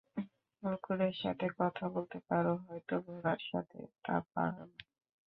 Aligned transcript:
কুকুরের 0.63 1.15
সাথে 1.21 1.45
কথা 1.59 1.85
বলতে 1.87 2.17
পারো, 2.27 2.53
হয়তো 2.63 2.95
ঘোড়ার 3.05 3.41
সাথে 3.49 3.79
তা 4.05 4.15
পারো 4.33 4.63
না। 4.67 4.79